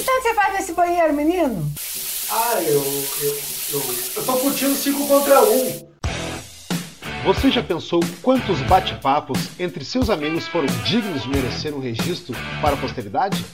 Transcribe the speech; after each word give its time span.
Que 0.00 0.06
tanto 0.06 0.22
você 0.22 0.34
faz 0.34 0.54
nesse 0.54 0.72
banheiro, 0.72 1.12
menino? 1.12 1.70
Ah, 2.30 2.54
eu. 2.62 2.82
Eu, 3.20 3.36
eu, 3.74 3.82
eu 4.16 4.24
tô 4.24 4.32
curtindo 4.38 4.74
5 4.74 5.06
contra 5.06 5.42
1. 5.42 5.52
Um. 5.52 5.90
Você 7.26 7.50
já 7.50 7.62
pensou 7.62 8.00
quantos 8.22 8.62
bate-papos 8.62 9.38
entre 9.58 9.84
seus 9.84 10.08
amigos 10.08 10.48
foram 10.48 10.68
dignos 10.84 11.24
de 11.24 11.28
merecer 11.28 11.74
um 11.74 11.80
registro 11.80 12.34
para 12.62 12.76
a 12.76 12.76
posteridade? 12.78 13.44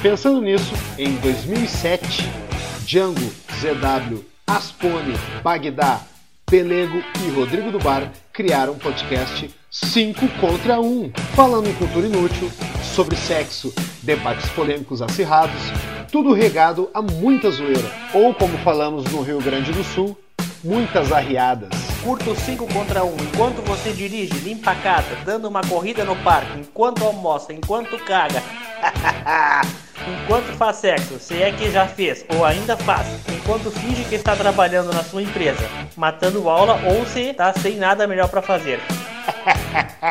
Pensando 0.00 0.40
nisso, 0.40 0.72
em 0.96 1.14
2007, 1.16 2.22
Django, 2.86 3.30
ZW, 3.60 4.24
Aspone, 4.46 5.12
Bagdá, 5.42 6.00
Pelego 6.52 7.02
e 7.24 7.30
Rodrigo 7.30 7.70
do 7.70 7.78
Bar 7.78 8.12
criaram 8.30 8.74
um 8.74 8.78
podcast 8.78 9.50
5 9.70 10.28
contra 10.38 10.78
1, 10.78 11.10
falando 11.34 11.66
em 11.66 11.72
cultura 11.72 12.06
inútil, 12.06 12.52
sobre 12.94 13.16
sexo, 13.16 13.72
debates 14.02 14.50
polêmicos 14.50 15.00
acirrados, 15.00 15.62
tudo 16.10 16.34
regado 16.34 16.90
a 16.92 17.00
muita 17.00 17.50
zoeira, 17.50 17.90
ou 18.12 18.34
como 18.34 18.58
falamos 18.58 19.10
no 19.10 19.22
Rio 19.22 19.40
Grande 19.40 19.72
do 19.72 19.82
Sul, 19.82 20.14
muitas 20.62 21.10
arriadas. 21.10 21.70
Curta 22.04 22.28
o 22.28 22.36
5 22.36 22.66
contra 22.66 23.02
1 23.02 23.16
enquanto 23.22 23.62
você 23.62 23.90
dirige, 23.90 24.34
limpa 24.40 24.72
a 24.72 24.74
casa, 24.74 25.16
dando 25.24 25.48
uma 25.48 25.62
corrida 25.62 26.04
no 26.04 26.16
parque, 26.16 26.60
enquanto 26.60 27.02
almoça, 27.02 27.54
enquanto 27.54 27.96
caga. 28.04 28.42
enquanto 30.08 30.56
faz 30.56 30.76
sexo, 30.76 31.18
se 31.18 31.42
é 31.42 31.52
que 31.52 31.70
já 31.70 31.86
fez 31.86 32.24
ou 32.34 32.44
ainda 32.44 32.76
faz, 32.76 33.06
enquanto 33.28 33.70
finge 33.70 34.04
que 34.04 34.14
está 34.14 34.34
trabalhando 34.34 34.92
na 34.92 35.02
sua 35.02 35.22
empresa, 35.22 35.64
matando 35.96 36.48
aula 36.48 36.80
ou 36.84 37.04
se 37.06 37.20
está 37.30 37.52
sem 37.52 37.76
nada 37.76 38.06
melhor 38.06 38.28
para 38.28 38.42
fazer. 38.42 38.80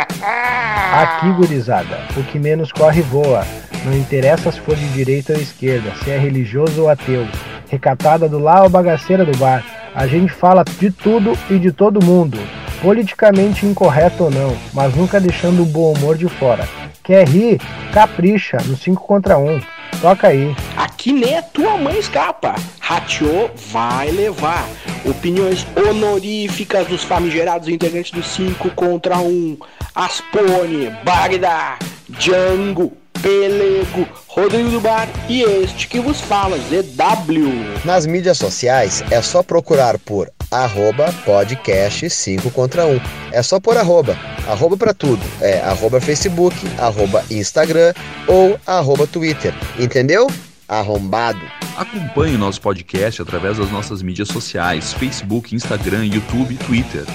Aqui, 0.93 1.31
gurizada, 1.33 1.99
o 2.15 2.23
que 2.23 2.39
menos 2.39 2.71
corre 2.71 3.01
voa. 3.01 3.45
Não 3.83 3.93
interessa 3.93 4.51
se 4.51 4.59
for 4.59 4.75
de 4.75 4.87
direita 4.89 5.33
ou 5.33 5.39
esquerda, 5.39 5.91
se 6.03 6.11
é 6.11 6.17
religioso 6.17 6.83
ou 6.83 6.89
ateu. 6.89 7.27
Recatada 7.69 8.29
do 8.29 8.37
lá 8.37 8.63
ou 8.63 8.69
bagaceira 8.69 9.25
do 9.25 9.35
bar. 9.37 9.63
A 9.93 10.07
gente 10.07 10.31
fala 10.31 10.63
de 10.63 10.89
tudo 10.91 11.37
e 11.49 11.59
de 11.59 11.71
todo 11.71 12.03
mundo, 12.03 12.37
politicamente 12.81 13.65
incorreto 13.65 14.25
ou 14.25 14.31
não, 14.31 14.55
mas 14.73 14.95
nunca 14.95 15.19
deixando 15.19 15.63
o 15.63 15.65
bom 15.65 15.91
humor 15.93 16.17
de 16.17 16.29
fora. 16.29 16.67
Quer 17.03 17.27
rir? 17.27 17.59
Capricha 17.91 18.57
no 18.65 18.77
5 18.77 19.05
contra 19.05 19.37
1. 19.37 19.59
Toca 20.01 20.29
aí. 20.29 20.55
Aqui 20.75 21.13
nem 21.13 21.37
a 21.37 21.43
tua 21.43 21.77
mãe 21.77 21.99
escapa. 21.99 22.55
Ratiou, 22.79 23.51
vai 23.67 24.09
levar. 24.09 24.67
Opiniões 25.05 25.65
honoríficas 25.75 26.87
dos 26.87 27.03
famigerados 27.03 27.67
integrantes 27.67 28.11
do 28.11 28.23
5 28.23 28.71
contra 28.71 29.19
1. 29.19 29.57
Aspone, 29.93 30.89
Bagdá, 31.03 31.77
Django, 32.09 32.93
Pelego, 33.21 34.07
Rodrigo 34.27 34.71
do 34.71 34.81
Bar 34.81 35.07
e 35.29 35.43
este 35.43 35.87
que 35.87 35.99
vos 35.99 36.19
fala, 36.19 36.57
ZW. 36.57 37.85
Nas 37.85 38.07
mídias 38.07 38.39
sociais 38.39 39.03
é 39.11 39.21
só 39.21 39.43
procurar 39.43 39.99
por 39.99 40.31
arroba 40.49 41.13
podcast 41.23 42.09
5 42.09 42.49
contra 42.49 42.87
1. 42.87 42.99
É 43.31 43.43
só 43.43 43.59
por 43.59 43.77
arroba. 43.77 44.17
Arroba 44.47 44.75
pra 44.77 44.93
tudo. 44.93 45.21
É 45.39 45.59
arroba 45.61 46.01
Facebook, 46.01 46.55
arroba 46.77 47.23
Instagram 47.29 47.93
ou 48.27 48.59
arroba 48.65 49.05
Twitter. 49.07 49.53
Entendeu? 49.79 50.27
Arrombado. 50.67 51.39
Acompanhe 51.77 52.35
o 52.35 52.39
nosso 52.39 52.59
podcast 52.61 53.21
através 53.21 53.57
das 53.57 53.71
nossas 53.71 54.01
mídias 54.01 54.27
sociais, 54.27 54.93
Facebook, 54.93 55.55
Instagram, 55.55 56.05
YouTube 56.05 56.53
e 56.53 56.57
Twitter. 56.57 57.05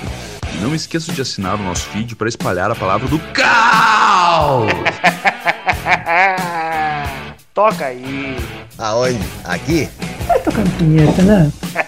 E 0.55 0.59
não 0.59 0.75
esqueça 0.75 1.13
de 1.13 1.21
assinar 1.21 1.57
o 1.57 1.63
nosso 1.63 1.87
feed 1.89 2.17
para 2.17 2.29
espalhar 2.29 2.71
a 2.71 2.75
palavra 2.75 3.07
do 3.09 3.19
caos! 3.33 4.73
Toca 7.53 7.87
aí. 7.87 8.37
Aonde? 8.79 9.19
Aqui? 9.45 9.89
Vai 10.27 10.39
tocando 10.41 10.71
punheta, 10.79 11.23
né? 11.23 11.53